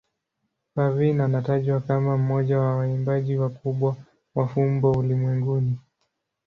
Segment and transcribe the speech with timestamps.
[0.75, 3.95] Parveen anatajwa kama mmoja wa waimbaji wakubwa
[4.35, 5.77] wa fumbo ulimwenguni.